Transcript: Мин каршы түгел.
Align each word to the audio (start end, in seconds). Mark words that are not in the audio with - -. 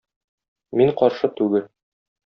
Мин 0.81 0.95
каршы 1.03 1.33
түгел. 1.43 1.73